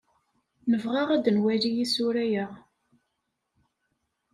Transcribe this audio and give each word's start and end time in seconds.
Nebɣa 0.69 1.03
ad 1.15 1.25
nwali 1.35 1.71
isura-a. 1.83 2.45